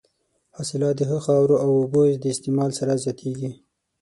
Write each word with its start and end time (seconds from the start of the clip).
حاصلات 0.57 0.95
د 0.97 1.01
ښه 1.09 1.19
خاورو 1.25 1.55
او 1.63 1.69
اوبو 1.79 2.01
د 2.23 2.25
استعمال 2.33 2.71
سره 2.79 2.93
زیاتېږي. 3.03 3.51